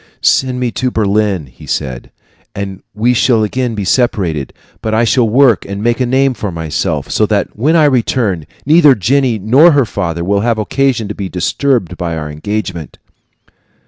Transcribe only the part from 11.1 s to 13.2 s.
be disturbed by our engagement."